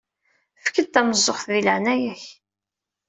Efk-d 0.59 0.87
tameẓẓuɣt 0.93 1.45
di 1.51 1.61
leɛnaya-k. 1.65 2.23